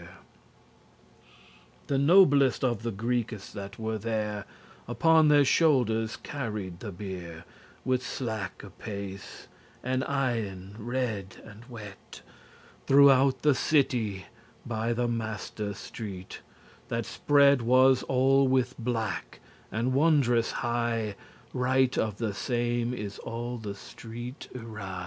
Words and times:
expression 0.01 0.23
The 1.85 1.99
noblest 1.99 2.63
of 2.63 2.81
the 2.81 2.91
Greekes 2.91 3.51
that 3.53 3.73
there 4.01 4.35
were 4.39 4.45
Upon 4.87 5.27
their 5.27 5.45
shoulders 5.45 6.15
carried 6.17 6.79
the 6.79 6.91
bier, 6.91 7.45
With 7.85 8.01
slacke 8.01 8.71
pace, 8.79 9.47
and 9.83 10.03
eyen 10.05 10.75
red 10.79 11.37
and 11.45 11.65
wet, 11.65 12.23
Throughout 12.87 13.43
the 13.43 13.53
city, 13.53 14.25
by 14.65 14.91
the 14.91 15.07
master* 15.07 15.75
street, 15.75 16.39
*main 16.49 16.81
<86> 16.87 16.87
That 16.87 17.05
spread 17.05 17.61
was 17.61 18.01
all 18.01 18.47
with 18.47 18.73
black, 18.79 19.39
and 19.71 19.93
wondrous 19.93 20.49
high 20.49 21.15
Right 21.53 21.95
of 21.95 22.17
the 22.17 22.33
same 22.33 22.95
is 22.95 23.19
all 23.19 23.59
the 23.59 23.75
street 23.75 24.47
y 24.51 24.61
wrie. 24.63 24.99